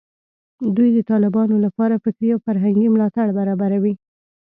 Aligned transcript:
دوی 0.75 0.89
د 0.93 0.99
طالبانو 1.11 1.55
لپاره 1.65 2.01
فکري 2.03 2.29
او 2.35 2.39
فرهنګي 2.45 2.87
ملاتړ 2.95 3.27
برابروي 3.37 3.93